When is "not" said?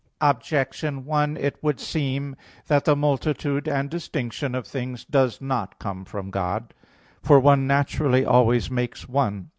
5.39-5.77